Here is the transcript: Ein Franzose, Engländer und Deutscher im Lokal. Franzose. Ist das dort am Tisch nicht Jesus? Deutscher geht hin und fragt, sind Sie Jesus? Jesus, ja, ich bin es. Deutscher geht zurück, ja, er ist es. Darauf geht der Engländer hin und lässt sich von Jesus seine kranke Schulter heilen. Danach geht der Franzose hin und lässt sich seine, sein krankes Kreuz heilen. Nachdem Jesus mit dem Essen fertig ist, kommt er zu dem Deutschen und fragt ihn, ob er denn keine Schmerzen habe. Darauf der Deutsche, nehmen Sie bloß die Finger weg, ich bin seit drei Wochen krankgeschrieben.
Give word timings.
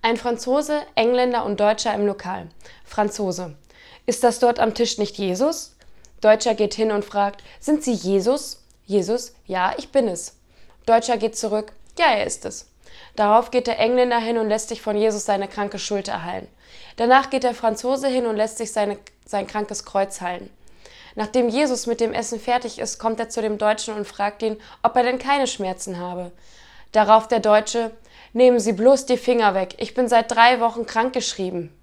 Ein 0.00 0.16
Franzose, 0.16 0.82
Engländer 0.94 1.44
und 1.44 1.58
Deutscher 1.58 1.92
im 1.92 2.06
Lokal. 2.06 2.46
Franzose. 2.84 3.56
Ist 4.06 4.22
das 4.22 4.38
dort 4.38 4.60
am 4.60 4.72
Tisch 4.72 4.96
nicht 4.96 5.18
Jesus? 5.18 5.74
Deutscher 6.20 6.54
geht 6.54 6.74
hin 6.74 6.92
und 6.92 7.04
fragt, 7.04 7.42
sind 7.58 7.82
Sie 7.82 7.92
Jesus? 7.92 8.62
Jesus, 8.86 9.34
ja, 9.46 9.74
ich 9.76 9.90
bin 9.90 10.06
es. 10.06 10.36
Deutscher 10.86 11.16
geht 11.16 11.36
zurück, 11.36 11.72
ja, 11.98 12.06
er 12.12 12.26
ist 12.26 12.44
es. 12.44 12.70
Darauf 13.16 13.50
geht 13.50 13.66
der 13.66 13.80
Engländer 13.80 14.20
hin 14.20 14.38
und 14.38 14.48
lässt 14.48 14.68
sich 14.68 14.80
von 14.80 14.96
Jesus 14.96 15.24
seine 15.24 15.48
kranke 15.48 15.80
Schulter 15.80 16.24
heilen. 16.24 16.46
Danach 16.96 17.28
geht 17.28 17.42
der 17.42 17.54
Franzose 17.54 18.06
hin 18.06 18.26
und 18.26 18.36
lässt 18.36 18.58
sich 18.58 18.72
seine, 18.72 18.98
sein 19.26 19.48
krankes 19.48 19.84
Kreuz 19.84 20.20
heilen. 20.20 20.48
Nachdem 21.16 21.48
Jesus 21.48 21.86
mit 21.86 21.98
dem 21.98 22.12
Essen 22.12 22.38
fertig 22.38 22.78
ist, 22.78 23.00
kommt 23.00 23.18
er 23.18 23.28
zu 23.28 23.42
dem 23.42 23.58
Deutschen 23.58 23.94
und 23.94 24.06
fragt 24.06 24.42
ihn, 24.42 24.60
ob 24.84 24.94
er 24.94 25.02
denn 25.02 25.18
keine 25.18 25.48
Schmerzen 25.48 25.98
habe. 25.98 26.30
Darauf 26.92 27.26
der 27.26 27.40
Deutsche, 27.40 27.90
nehmen 28.32 28.60
Sie 28.60 28.72
bloß 28.72 29.06
die 29.06 29.16
Finger 29.16 29.54
weg, 29.54 29.74
ich 29.78 29.94
bin 29.94 30.08
seit 30.08 30.30
drei 30.30 30.60
Wochen 30.60 30.86
krankgeschrieben. 30.86 31.77